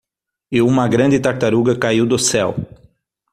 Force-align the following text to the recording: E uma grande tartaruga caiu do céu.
E 0.51 0.59
uma 0.63 0.87
grande 0.87 1.19
tartaruga 1.19 1.77
caiu 1.77 2.07
do 2.07 2.17
céu. 2.17 2.55